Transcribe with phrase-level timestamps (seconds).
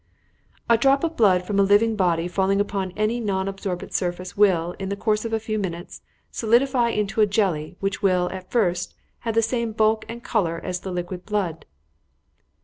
[0.67, 4.71] "A drop of blood from a living body falling upon any non absorbent surface will,
[4.79, 8.95] in the course of a few minutes, solidify into a jelly which will, at first,
[9.19, 11.67] have the same bulk and colour as the liquid blood."